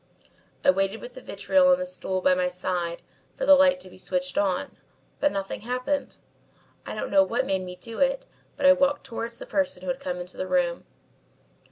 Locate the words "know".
7.11-7.21